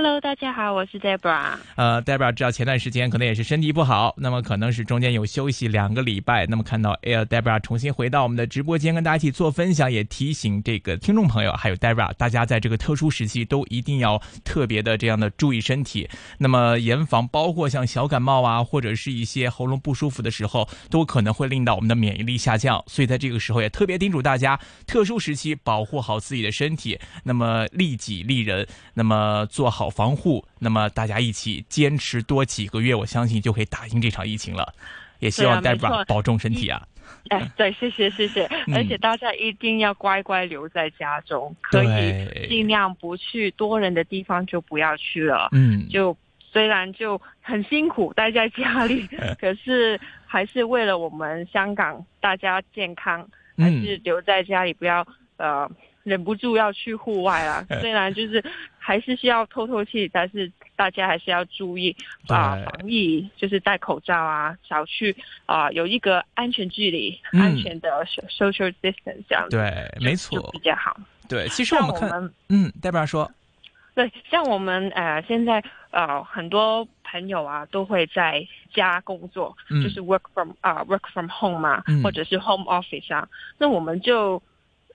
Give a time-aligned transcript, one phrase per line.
[0.00, 1.56] Hello，大家好，我是 Debra。
[1.74, 6.46] 呃，Debra 知道前段时间可能也是身体不好，那么可能是中间有休息两个礼拜。
[6.46, 16.08] 那么看到 Air Debra 重新回到我们的直播间，跟大家一起做分享，也提醒这个听众朋友还有 Debra，大家在这个特殊时期都一定要特别的这样的注意身体。
[16.38, 22.80] 那么严防包括像小感冒啊，或者是一些喉咙不舒服的时候，都可能会令到我们的免疫力下降。
[22.86, 29.87] 所以在这个时候也特别叮嘱大家，特殊时期保护好自己的身体，那么利己利人，那么做好。
[29.88, 34.74] 好防护，那么大家一起坚持多几个月，我相信就可以打赢这场疫情了。
[35.18, 36.86] 也希望大家保重身体啊！
[37.30, 38.44] 哎，对，谢谢谢谢，
[38.74, 45.48] 而且大家一定要乖乖留在家中，可以尽量不去多人的地方就不要去了。
[45.52, 49.08] 嗯，就虽然就很辛苦待在家里，
[49.40, 55.06] 可是还是为了我们香港大家健康，还是留在家里，不要
[55.38, 55.68] 呃。
[56.08, 57.64] 忍不住要去户外啊！
[57.80, 58.42] 虽然就是
[58.78, 61.94] 还是需要透透气，但是大家还是要注意
[62.28, 65.14] 啊，防疫就是戴口罩啊，少去
[65.46, 69.56] 啊，有一个安全距离，安全的 social distance 这样子。
[69.56, 70.96] 对，没错，比较好。
[71.28, 73.30] 对，其实我们看，嗯，代表说，
[73.94, 84.42] 对，像我们呃现在呃很多朋友啊都会在家工作，就是 work from 啊 work from home 嘛，或者是 home office 啊，那我们就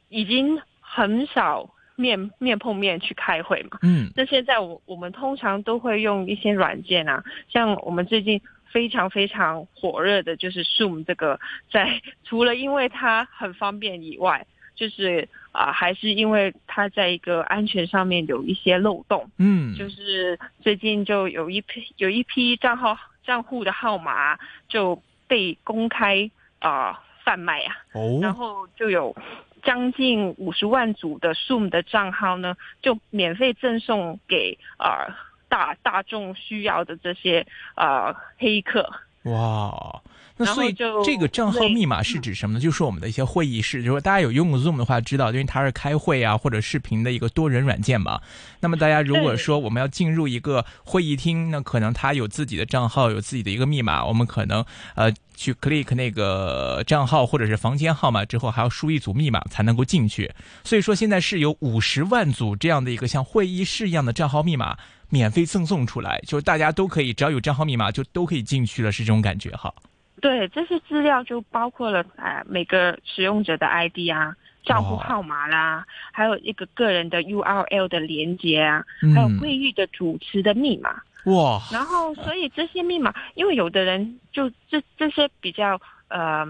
[0.10, 0.60] 已经。
[0.96, 8.40] 很少面面碰面去开会嘛，嗯，那现在我我们通常都会用一些软件啊，像我们最近
[8.72, 11.40] 非常非常火热的就是 Zoom 这个，
[11.72, 24.38] 在 除了因为它很方便以外，就是啊还是因为它在一个安全上面有一些漏洞，嗯，就是最近就有一批有一批账号账户的号码
[24.70, 29.16] 就被公开啊贩卖啊，哦，然后就有。
[29.64, 35.14] 将近五十万组的 Zoom 的账号呢，就免费赠送给呃
[35.50, 38.90] 大大众需要的这些呃黑客。
[39.24, 40.02] 哇！
[40.36, 40.74] 那所以
[41.06, 42.60] 这个账号密码是指什么呢？
[42.60, 48.20] 就是我们的一些会议室，如果大家有用过 Zoom 的话，知道因为它是开会啊或者视频的一个多人软件嘛。
[48.62, 60.32] 那么大家如果说我们要进入一个会议厅，那可能它有自己的账号，有自己的一个密码，我们可能呃去 click 那个账号或者是房间号码之后，还要输一组密码才能够进去。
[60.64, 64.80] 所以说现在是有五十万组这样的一个像会议室一样的账号密码
[65.14, 69.72] 免费赠送出来，就是大家都可以只要有账号密码就都可以进去了，是这种感觉哈。
[70.20, 74.36] 对，这些资料就包括了呃每个使用者的 ID 啊、
[74.66, 80.90] 账户号码啦，还有一个个人的 URL 的连接啊，还有会议的主持的密码。
[81.26, 81.62] 哇！
[81.72, 86.46] 然后，所以这些密码，因为有的人就这这些比较呃，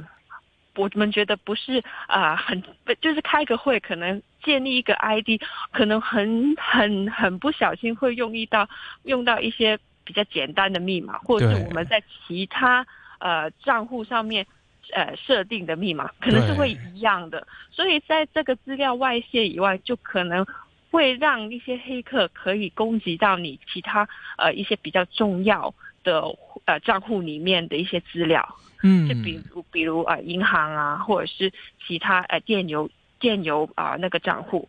[0.75, 2.63] 我们觉得不是啊，很
[3.01, 8.69] 就是开个会，可能建立一个 ID，可能很很很不小心会用一到
[9.03, 12.85] 用到一些比较简单的密码，或者是我们在其他。
[13.19, 14.45] 呃，账户上面，
[14.91, 20.45] 呃，设定的密码可能是会一样的，所以在这个资料外泄以外，就可能
[20.91, 24.05] 会让一些黑客可以攻击到你其他
[24.37, 25.73] 呃一些比较重要
[26.03, 26.21] 的
[26.65, 28.45] 呃账户里面的一些资料，
[28.83, 31.49] 嗯，就比如比如呃银行啊，或者是
[31.87, 32.89] 其他呃电邮
[33.23, 34.67] 电邮啊那个账户，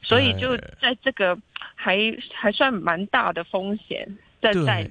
[0.00, 1.36] 所以就在这个
[1.74, 1.98] 还
[2.32, 4.88] 还算蛮大的风险在在。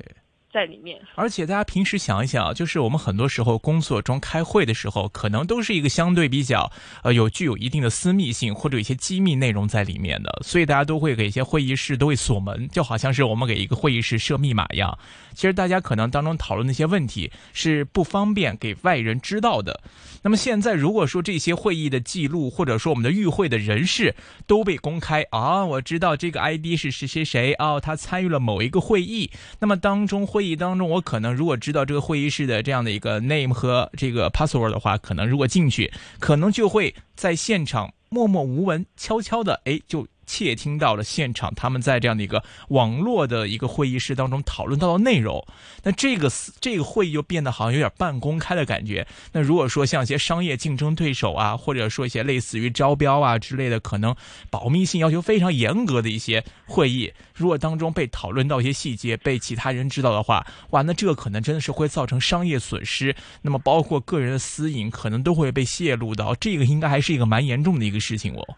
[0.56, 6.72] 在里面，而且大家平时想一想，就是我们很多时候工作中开会的时候，可能都是一个相对比较
[7.04, 14.98] 呃有具有一定的私密性或者一些机密内容在里面的，所以大家都会给一些会议室都会锁门，就好像是我们给一个会议室设密码一样。
[15.34, 19.82] 其实大家可能当中讨论那些问题是不方便给外人知道的。
[20.24, 24.16] 那么现在如果说这些会议的记录或者说我们的与会的人士
[24.48, 29.30] 都被公开啊，我知道这个 ID 是谁谁谁哦，他参与了某一个会议，
[29.60, 30.45] 那么当中会。
[30.54, 35.90] 当中，我可能如果知道这个会议室的这样的一个 name 和这个 password 的话，可能如果进去，
[36.20, 40.06] 可能就会在现场默默无闻、悄悄的，哎，就。
[40.25, 45.46] 窃听到了现场他们在这样的一个网络的一个会议室当中讨论到的内容，
[45.84, 49.08] 那这个这个会议就变得好像有点半公开的感觉。
[49.32, 54.16] 那如果说像一些商业竞争对手啊，或者说一些类似于招标啊之类的，可能
[54.50, 63.16] 保密性要求非常严格的一些会议，如果当中被讨论到一些细节被其他人知道的话，哇，那这个可能真的是会造成商业损失。
[63.41, 68.55] 那么包括个人的私隐可能都会被泄露到，这个应该还是一个蛮严重的一个事情哦。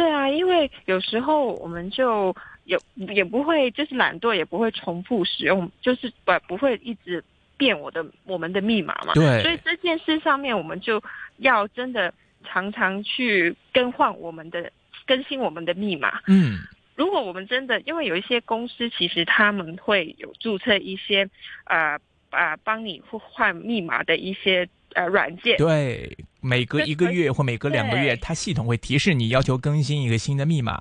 [0.00, 2.78] 对啊，因为有时候我们就也
[3.14, 7.22] 也不会，就是懒惰，也不会重复使用，就是不不会一直
[7.58, 9.12] 变我的我们的密码嘛。
[9.12, 9.42] 对。
[9.42, 11.02] 所以这件事上面，我们就
[11.36, 12.14] 要真的
[12.44, 14.72] 常常去更换我们的
[15.06, 16.18] 更新我们的密码。
[16.28, 16.60] 嗯。
[16.96, 21.28] 如果我们真的，因为有一些公司其实他们会有注册一些
[21.64, 21.98] 呃
[22.30, 25.58] 啊帮你换密码的一些呃软件。
[25.58, 30.80] 对，每隔一个月或每隔两个月，它系统会提示你要求更新一个新的密码。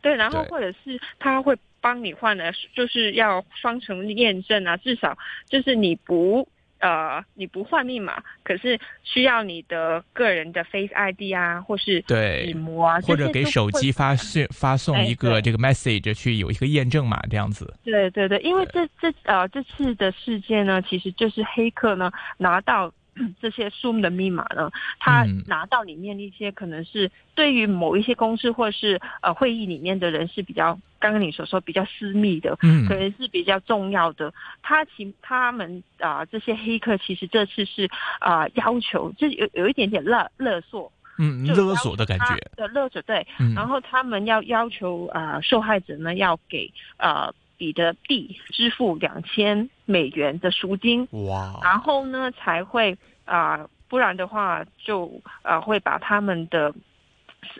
[0.00, 5.16] 对，然后或者是它会帮你换的，就是要双重验证啊，至少
[5.48, 6.48] 就是你不。
[6.80, 17.72] 呃，你不换密码，可是需要你的个人的 Face ID 啊，或是对指模啊，或者给手机发送发送一个这个 message 去有一个验证码这样子。
[17.84, 22.92] 对对对，因为这这呃这次的事件呢，其实就是黑客呢拿到。
[23.40, 34.32] 这些 Zoom 的密码呢，他拿到里面一些可能是对于某一些公司或是呃会议里面的人是比较，刚刚你所说比较私密的，嗯，可能是比较重要的。
[34.62, 37.88] 他其他们啊这些黑客其实这次是
[38.20, 47.32] 啊要求，就有有一点点勒勒索，嗯，勒索的感觉的勒索对，然后他们要要求啊受害者呢要给呃。
[47.64, 51.58] 比特币支付两千美元的赎金，哇！
[51.62, 56.74] 然后呢才会啊，不然的话就啊会把他们的。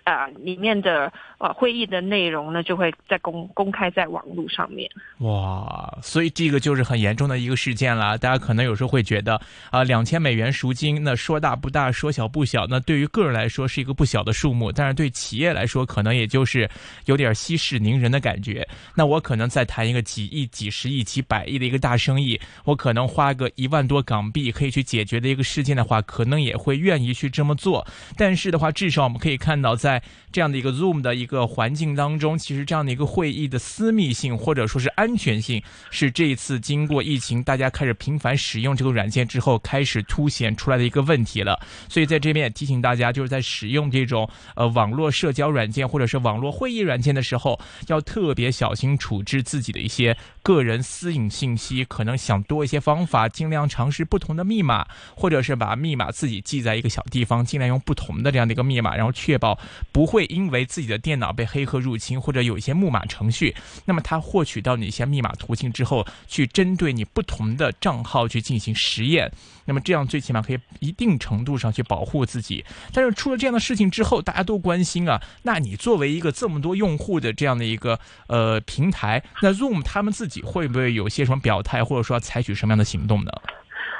[0.05, 4.91] 啊，里面的呃会议的内容呢，就会在公公开在网络上面。
[5.19, 8.19] 哇，所以这个就是很严重的一个事件了。
[8.19, 9.41] 大家可能有时候会觉得
[9.71, 12.67] 啊，两千美元赎金，那说大不大，说小不小。
[12.67, 16.69] 那对于个人来说是一个不小的数目，但是对企业来说，可能也就是
[17.07, 18.67] 有点息事宁人的感觉。
[18.95, 27.87] 那我可能在谈一个几亿、几十亿、几百亿的一个大生意，我可能花个一万多港币可以去解决的一个事件的话，可能也会愿意去这么做。
[28.17, 29.74] 但是的话，至少我们可以看到。
[29.77, 41.61] 在这样的一个 Zoom 的一个环境当中，其实这样的一个会议的私密性或者说是安全性，是这一次经过疫情大家开始频繁使用这个软件之后，开始凸显出来的一个问题了。
[41.89, 51.85] 所以在这边也提醒大家，就是在使用这种呃网络社交软件或者是网络会议软件的时候，要特别小心处置自己的一些个人私隐信息。
[51.85, 59.59] 可能想多一些方法，尽量尝试不同的密码，或者是把密码自己记在一个小地方，尽量用不同的这样的一个密码，然后确保。
[59.93, 69.31] 不会因为自己的电脑被黑客入侵，或者有一些木马程序，那么他获取到你一些密码途径之后，去针对你不同的账号去进行实验，
[69.65, 72.65] 那么这样最起码可以一定程度上去保护自己。
[72.93, 83.31] 但是出了这样的事情之后，大家都关心啊，那你作为一个这么多用户的这样的一个呃平台，那 Zoom 他们自己会不会有些什么表态，或者说采取什么样的行动呢？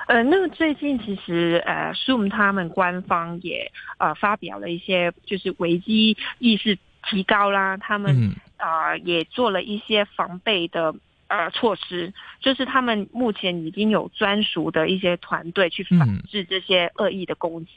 [0.07, 10.95] 呃，那么最近其实呃，Zoom 他们官方也呃发表了一些就是危机意识提高啦，他们啊也做了一些防备的
[11.29, 17.71] 呃措施，就是他们目前已经有专属的一些团队去反制这些恶意的攻击，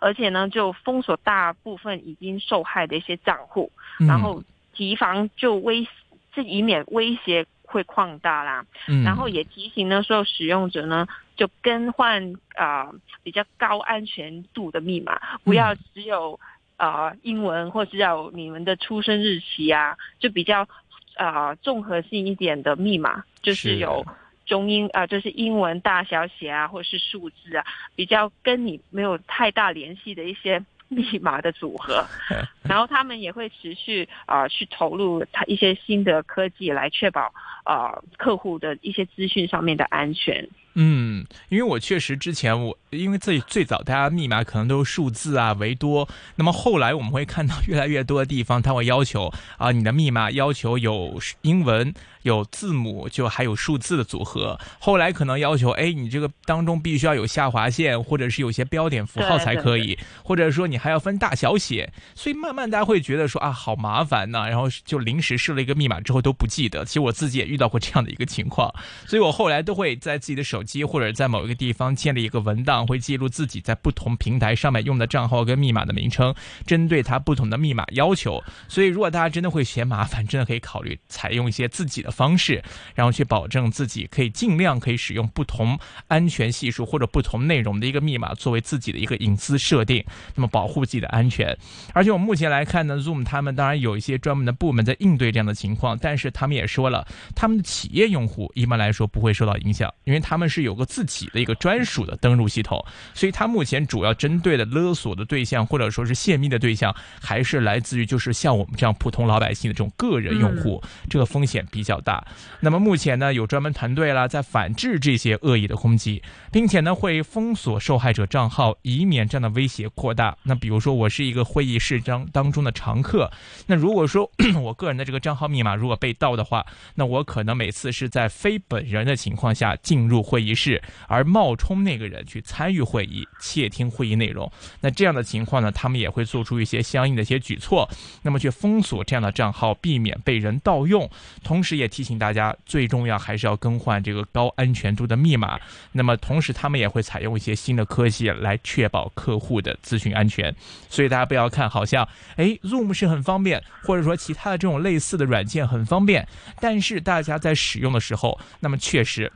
[0.00, 4.42] 而且呢就封锁大部分已经受害的一些账户，然后
[4.74, 5.86] 提防就威，
[6.34, 7.46] 这以免威胁。
[7.72, 8.66] 会扩大啦，
[9.04, 11.06] 然后也提醒呢，所有使用者呢，
[11.36, 16.38] 就更换啊比较高安全度的密码，不要只有
[16.76, 20.66] 啊英文或是有你们的出生日期啊，就比较
[21.14, 24.04] 啊综合性一点的密码，就是有
[24.46, 27.64] 中英啊，就是英文大小写啊，或者是数字啊，
[27.94, 30.60] 比较跟你没有太大联系的一些。
[30.94, 32.04] 密码的组合，
[32.64, 37.32] 然后他们也会持续啊去投入他一些新的科技来确保
[37.64, 40.48] 啊客户的一些资讯上面的安全。
[40.74, 68.72] 嗯，因为我确实之前我因为最最早大家密码可能都是数字啊为多，那么后来我们会看到越来越多的地方，他会要求啊你的密码要求有英文有字母就还有数字的组合，后来可能要求哎你这个当中必须要有下划线或者是有些标点符号才可以，或者说你还要分大小写，所以慢慢大家会觉得说啊好麻烦呐，然后就临时设了一个密码之后都不记得，其实我自己也遇到过这样的一个情况，
[69.06, 70.59] 所以我后来都会在自己的手。
[70.60, 76.34] 手机或者在某一个地方建立一个文档，会记录自己在不同平台上面用的账号跟密码的名称，
[76.66, 78.44] 针对它不同的密码要求。
[78.68, 82.62] 所以，如果大家真的会嫌麻烦，真的可以考虑采用一些自己的方式，
[82.94, 91.56] 然后去保证自己可以尽量可以使用不同安全系数或者不同内容的一个密码作为自己的一个隐私设定，那么保护自己的安全。
[91.94, 100.49] 而且，我们目前来看呢，Zoom 他们当然有一些专门的部门在应对这样的情况，但是他们也说了，他们的企业用户一般来说不会受到影响，因为他们。
[100.50, 112.26] 是有个自己的一个专属的登录系统，所以它目前主要针对的勒索的对象或者说是泄密的对象，还是来自于就是像我们这样普通老百姓的这种个人用户，这个风险比较大。
[112.60, 120.36] 那么目前呢，有专门团队啦在反制这些恶意的攻击，并且呢会封锁受害者账号，以免这样的威胁扩大。
[120.42, 123.30] 那比如说我是一个会议室当当中的常客，
[123.68, 124.30] 那如果说
[124.60, 126.66] 我个人的这个账号密码如果被盗的话，
[126.96, 134.50] 那我可能每次是在非本人的情况下进入会议室，而冒充那个人去参与会议，窃听会议内容。
[134.80, 137.88] 那这样的情况呢，他们也会做出一些相应的一些举措，
[138.22, 141.08] 那么去封锁这样的账号，避免被人盗用。
[141.42, 145.58] 同时也提醒大家，最重要还是要更换这个高安全度的密码。
[145.92, 150.54] 那么同时，他们也会采用一些新的科技来确保客户的资讯安全。
[150.88, 152.06] 所以大家不要看好像，
[152.36, 156.26] 哎，Zoom 是很方便，或者说其他的这种类似的软件很方便，
[156.60, 159.30] 但是大家在使用的时候，那么确实。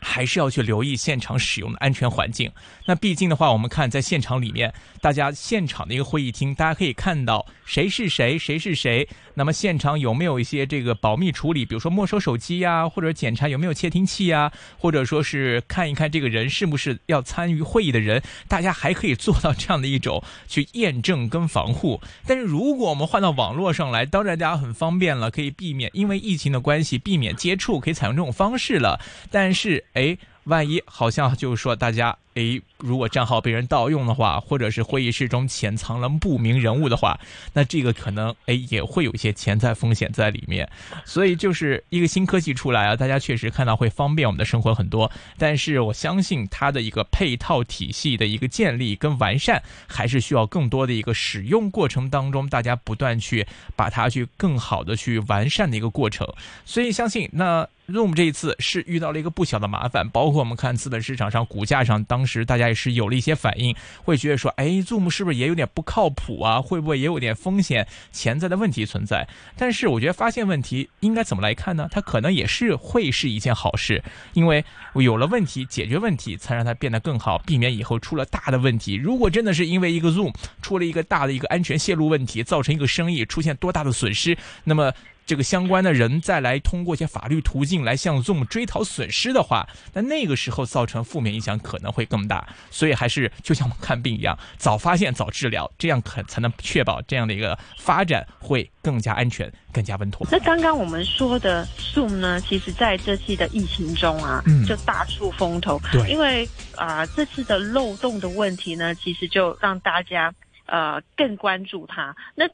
[0.00, 2.50] 还是要去留意现场使用的安全环境。
[2.86, 9.08] 那毕竟的话，我们看在现场里面，大家现场的一个会议厅，大家可以看到谁是谁，谁是谁。
[9.34, 11.64] 那么现场有没有一些这个保密处理？
[11.64, 18.22] 比如说没收手机呀，或者检查有没有窃听器呀，或者说是看一看这个人是不是要参与会议的人。
[18.48, 22.00] 大家还可以做到这样的一种去验证跟防护。
[22.26, 29.00] 但是如果我们换到网络上来，当然大家很方便了，可以避免因为疫情的关系避免接触，可以采用这种方式了。
[29.30, 29.84] 但是。
[29.94, 32.16] 哎，万一好像就是说大家。
[32.34, 37.18] 诶，如果账号被人盗用的话，或者是会议室中潜藏了不明人物的话，
[37.54, 40.70] 那这个可能诶也会有一些潜在风险在里面。
[41.04, 45.10] 所以就是一个新科技出来啊，大家确实看到会方便我们的生活很多。
[45.38, 53.44] 但是我相信它的一个配套体系的一个建立跟完善，还是需要更多的一个使用过程当中，大家不断去
[53.74, 56.26] 把它去更好的去完善的一个过程。
[56.64, 62.26] 所以相信那 Zoom 这一次是遇到了一个不小的麻烦，包括我们看资本市场上股价上当。
[62.30, 66.62] 时大家也是有了一些反应，会觉得说，哎，Zoom 是不是也有点不靠谱啊？
[66.62, 69.26] 会不会也有点风险潜在的问题存在？
[69.56, 71.88] 但是我觉得发现问题应该怎么来看呢？
[71.90, 74.00] 它可能也是会是一件好事，
[74.34, 78.94] 因为有了问题，解决问题才让它变得更好，避免以后出了大的问题。
[78.94, 80.32] 如果真的是因为一个 Zoom
[80.62, 84.92] 出了一个大的一个安全泄露问题，造成一个生意出现多大的损失，那么。
[85.26, 92.48] 这个相关的人再来通过一些法律途径来向 Zoom 追讨损失的话，那那个时候造成负面影响可能会更大。
[92.70, 100.26] 所以还是就像我们看病一样，早发现早治疗，这样可才能确保这样的一个发展会更加安全、更加稳妥。
[100.30, 105.80] 那刚刚我们说的 Zoom 呢，其实在这次的疫情中啊，就大出风头。
[105.92, 110.34] 对，因为啊，这次的漏洞的问题呢，其实就让大家
[110.66, 112.16] 呃更关注它。
[112.34, 112.48] 那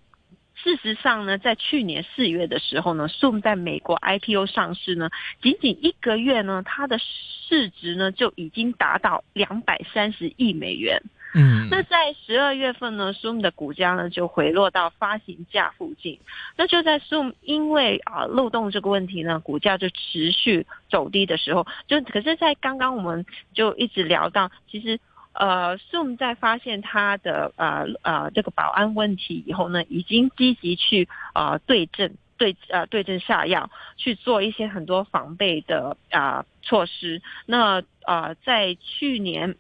[0.66, 11.00] 事实上呢，在去年四月的时候呢，Zoom 在美国 IPO 上市呢，仅仅一个月呢，它的市值呢就已经达到两百三十亿美元。
[11.37, 16.18] 嗯，那在十二月份呢，Zoom 的股价呢就回落到发行价附近。
[16.56, 24.99] 那就在 Zoom 因为啊漏洞这个问题呢，股价就持续走低的时候，就可是，在刚刚我们就一直聊到，其实。
[25.38, 37.21] 呃，Zoom 在发现它的呃呃这个保安问题以后呢，已经积极去呃对症对呃对症下药，去做一些很多防备的啊措施。
[37.45, 39.57] 那呃在去年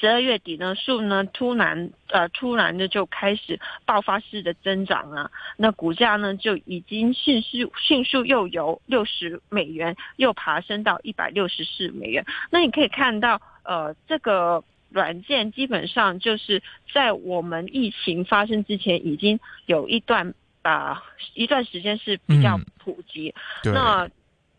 [0.00, 12.24] 十二月底呢数呢突然呃突然的就开始爆发式的增长啊，那股价呢就已经迅速迅速又由六十美元又爬升到一百六十四美元。
[12.50, 14.64] 那你可以看到呃这个。
[14.88, 16.62] 软件基本上就是
[16.92, 21.02] 在我们疫情发生之前，已经有一段啊
[21.34, 23.34] 一段时间是比较普及。
[23.64, 24.08] 那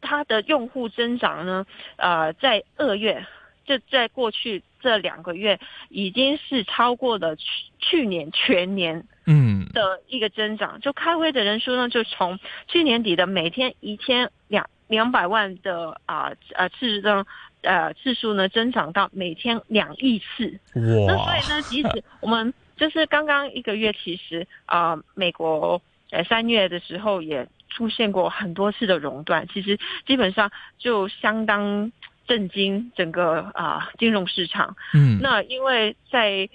[0.02, 1.66] 它的用户增长呢？
[1.96, 3.26] 呃，在二月，
[3.66, 7.46] 就在过去这两个月，已经是超过了去
[7.80, 10.80] 去年全年嗯的一个增长。
[10.82, 17.26] 就开会的人数呢，就从去年底的每天一千两两百万的啊啊次呢。
[17.64, 20.82] 呃，次数呢增长到每天两亿次，哇！
[21.08, 31.92] 那所以呢，即使我们就是刚刚一个月，其实啊，美国呃三月的时候也出现过很多次的熔断，其实基本上就相当
[32.28, 34.76] 震惊整个啊金融市场。
[34.94, 36.48] 嗯，那因为在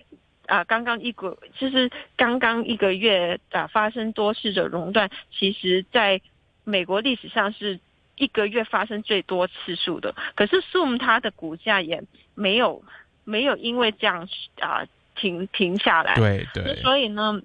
[0.46, 6.20] 啊刚刚一个，其实刚刚一个月啊发生多次的熔断，其实在
[6.64, 7.78] 美国历史上是。
[8.16, 12.02] 一个月发生最多次数的，可是 Zoom 它的股价也
[12.34, 12.82] 没有
[13.24, 14.28] 没有因为这样
[14.60, 17.40] 啊停停下来，对对，所以呢，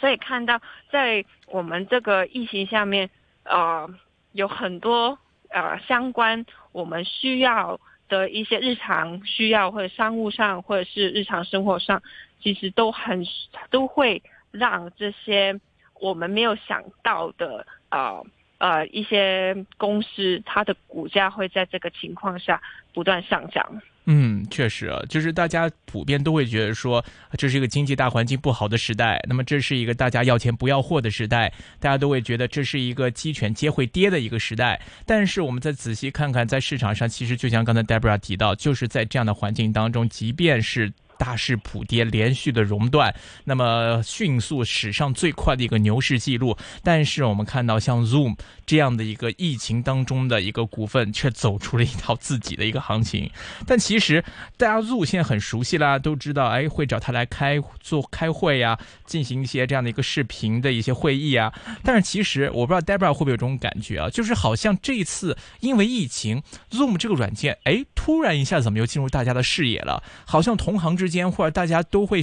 [0.00, 0.60] 所以看到
[0.90, 3.10] 在我们这个疫情下面，
[3.44, 3.88] 呃，
[4.32, 5.18] 有很多
[5.50, 12.02] 呃相关我们需要的一些日常需要，或者商务上，或者是日常生活上，
[12.40, 13.26] 其实都很
[13.70, 15.58] 都会让这些
[15.94, 18.26] 我们没有想到的啊呃
[18.58, 22.60] 呃一些公司，它的股价会在这个情况下
[22.94, 23.82] 不断上涨。
[24.08, 27.04] 嗯，确实啊，就是大家普遍都会觉得说，
[27.36, 34.80] 这是一个经济大环境不好的时代，那么这是一个大家要钱不要货的时代，大家都会觉得这是一个鸡犬皆会跌的一个时代。
[35.04, 40.92] 但是我们再仔细看看，在市场上，其实就像刚才 Debra 提到，就是在这样的环境当中，即便是。
[41.18, 46.56] 大势普跌，连续的熔断，那么迅速史上最快的一个牛市记录。
[46.82, 53.30] 但是我们看到像 Zoom 这样的一个疫情当中的一个股份，却走出了一套自己的一个行情。
[53.66, 54.24] 但其实
[54.56, 61.52] 大家 Zoom 现在很熟悉啦，都知道哎会找他来开做开会呀，进行一些这样的一个视频的一些会议啊。
[61.82, 70.02] 但是其实我不知道 Debra 会不会有这种感觉啊，就是好像这一次因为疫情，Zoom 这个软件哎突然一下怎么又进入大家的视野了？
[70.26, 72.20] 好像同行之之间或者大家都会，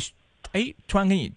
[0.51, 1.31] 哎，突然给你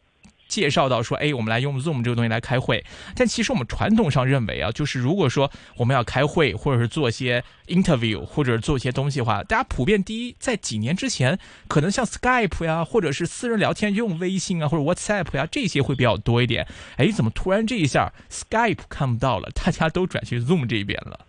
[0.48, 2.84] 介绍到说，哎，我们来用 Zoom 这个东西来开会。
[3.14, 11.38] 但其实我们传统上认为啊，就是如果说我们要开会，或者是做一些 interview，或者做一些东西的话，大家普遍第一，在几年之前，
[11.68, 16.66] 可能像 Skype 呀，或者是私人聊天用微信啊，或者 WhatsApp 呀，这些会比较多一点。
[16.96, 21.25] 哎，怎么突然这一下 Skype 看不到了，大家都转去 Zoom 这边了？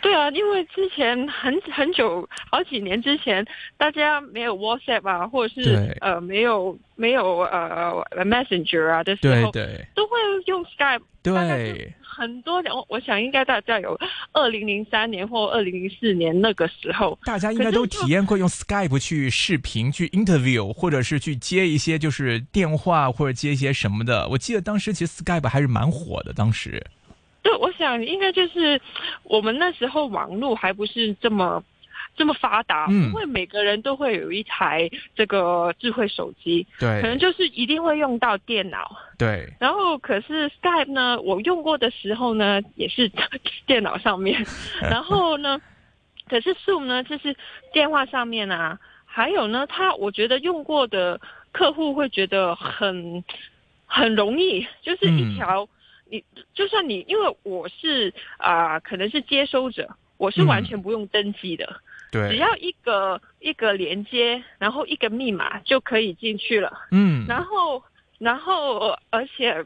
[0.00, 3.44] 对啊，因为之前很很久好几年之前，
[3.76, 10.12] 大家没有 WhatsApp 啊，或者是呃没有没有呃 Messenger 啊的时候，对对，都会
[10.46, 11.02] 用 Skype。
[11.20, 13.98] 对，很多我我想应该大家有
[14.32, 24.26] 二零零三年或二零零四年那个时候，大家应该都体验过用 Skype 去视频、去 interview，或者是去接一些就是电话或者接一些什么的。
[24.28, 26.82] 我记得当时其实 Skype 还是蛮火的，当时。
[27.48, 28.80] 对，我想应该就是
[29.22, 31.62] 我们那时候网络还不是这么
[32.14, 39.48] 这么发达，不会每个人都会有一台这个智慧手机，对，可能就是一定会用到电脑，对。
[39.58, 43.10] 然后可是 Skype 呢，我用过的时候呢，也是
[43.66, 44.44] 电脑上面，
[44.82, 45.60] 然后呢，
[46.28, 47.34] 可是 Zoom 呢，就是
[47.72, 51.20] 电话上面啊，还有呢，他我觉得用过的
[51.52, 53.24] 客户会觉得很
[53.86, 55.68] 很容易，就是一条。
[56.10, 56.24] 你
[56.54, 67.82] 就算你，因为我是啊，可能是接收者，我是完全不用登记的，对，只要一个一个连接，然后一个密码就可以进去了，嗯，然后
[68.18, 69.64] 然后而且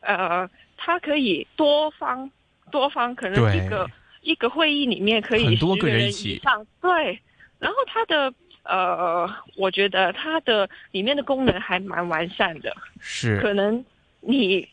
[0.00, 2.30] 呃，它可以多方
[2.70, 3.90] 多方，可能一个
[4.22, 7.20] 一个会议里面可以多个人以上，对，
[7.58, 13.84] 然后它的呃，我觉得它的里面的功能还蛮完善的，是，可能
[14.20, 14.66] 你。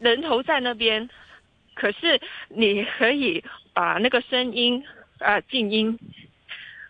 [0.00, 1.08] 人头在那边，
[1.74, 4.84] 可是你可以把那个声音
[5.18, 5.98] 啊静音，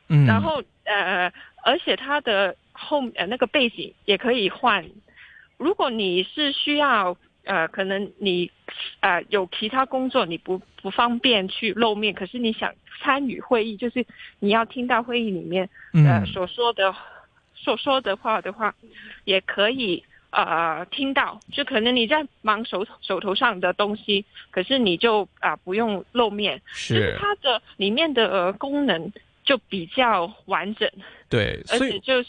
[0.08, 1.32] 嗯，然后呃，
[1.64, 4.88] 而且它的后呃那个背景也可以换。
[5.58, 8.50] 如果你是需要呃，可能你
[9.00, 14.06] 呃有其他工作你不不方便去露面，可是你想参与会议，就是
[14.38, 16.94] 你要听到会议里面呃所说的
[17.54, 18.74] 所说的话的话，
[19.24, 20.04] 也可以。
[20.30, 29.12] 呃，听到就可能你在忙手手头上的东西，可是你就啊不用露面，是它的里面的功能
[29.42, 30.88] 就比较完整，
[31.28, 32.28] 对，而且就是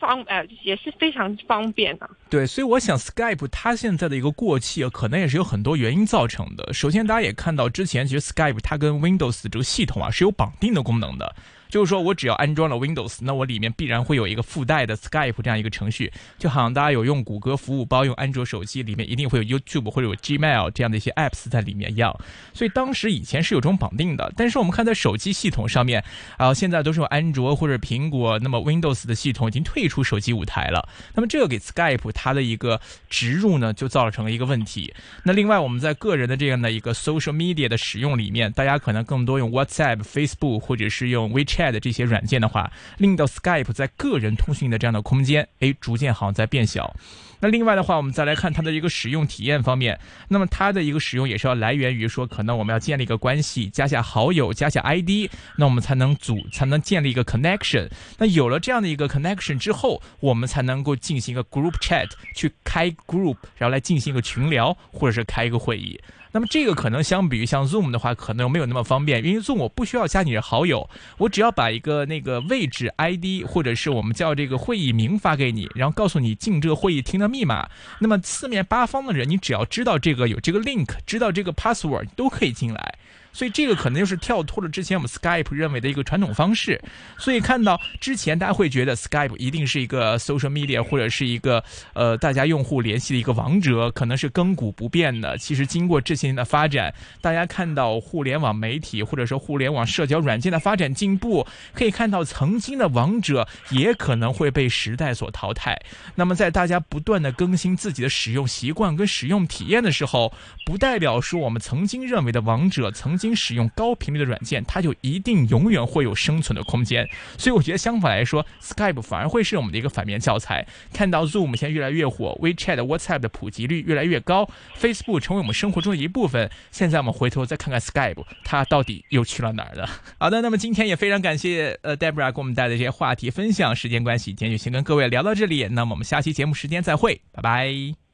[0.00, 2.08] 方呃也是非常方便的。
[2.30, 6.72] 对，所以我想 Skype 它现在的一个过气，可能也是有很多原因造成的。
[6.72, 11.34] 首先，大家也看到之前其实 Skype 它跟 Windows 这个系统啊是有绑定的功能的。
[11.72, 22.14] 就是说我只要安装了 Windows，那我里面必然会有一个附带的 Skype 这样一个程序，就好像大家有用谷歌服务包用安卓手机，里面一定会有 YouTube 或者有 Gmail 这样的一些 apps 在里面一样。
[22.52, 26.04] 所以当时以前是有这种绑定的，但是我们看在手机系统上面，
[26.36, 30.86] 啊，现在都是用安卓或者苹果，那么 Windows 的系统已经退出手机舞台了。
[31.14, 34.92] 那么这个给 Skype 它的一个植入呢，就造成了一个问题。
[35.24, 41.61] 那另外我们在个人的这样的一个 social media 的使用里面，大家可能更多用 WhatsApp、Facebook 或者是用 WeChat。
[41.70, 46.96] 的这些软件的话，令到 Skype 在个人通讯的这样的空间，哎，逐渐好像在变小。
[47.40, 49.98] 那另外的话，我们再来看它的一个使用体验方面，
[50.28, 57.90] 那么它的一个使用也是要来源于说，可能我们要建立一个关系，加下好友，加下 ID，那我们才能组，才能建立一个 connection。
[58.18, 66.00] 那有了这样的一个 connection 之后，我们才能够进行一个 group chat，去开 group，然后来进行一个群聊，或者是开一个会议。
[66.32, 77.68] 那么这个可能相比于像 Zoom 的话，可能没有那么方便，因为 Zoom 我不需要加你的好友，我只要把一个那个位置 ID 或者是我们叫这个会议名发给你，然后告诉你进这个会议厅的密码。
[78.00, 82.98] 那么四面八方的人，你只要知道这个有这个 link，知道这个 password 都可以进来。
[83.32, 86.80] 所以这个可能就是跳脱了之前我们 Skype 认为的一个传统方式。
[87.18, 91.62] 所以看到之前大家会觉得 Skype 一定是一个 social media 或者是一个
[91.94, 95.36] 呃大家用户联系的一个王者，可能是亘古不变的。
[95.38, 105.80] 其实经过这些年的发展，大家看到互联网媒体或者说互联网社交软件的发展进步，可以看到曾经的王者也可能会被时代所淘汰。
[106.14, 110.32] 那么在大家不断的更新自己的使用习惯跟使用体验的时候，
[110.66, 117.08] 不代表说我们曾经认为的王者曾经使用高频率的软件，它就一定永远会有生存的空间。
[117.38, 120.66] 所以我觉得相反来说，Skype 反而会是我们的一个反面教材。
[120.92, 126.50] 看到 Zoom 现在越来越火，WeChat、WhatsApp 的普及率越来越高，Facebook 成为我们生活中的一部分。
[126.72, 129.86] 现在我们回头再看看 Skype，它到底又去了哪儿呢？
[130.18, 133.74] 好的，那么今天也非常感谢呃 Debra 给我们带来的这些话题分享。
[133.76, 138.02] 时间关系，今天就先跟各位聊到这里，那么我们下期节目时间再会，拜拜。